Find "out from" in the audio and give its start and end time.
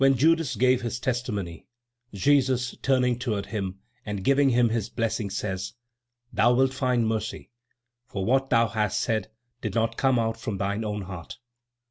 10.17-10.57